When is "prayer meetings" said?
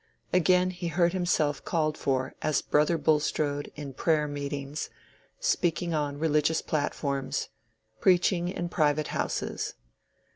3.93-4.89